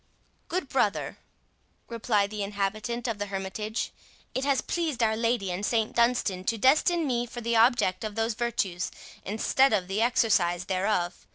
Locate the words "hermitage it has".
3.27-4.59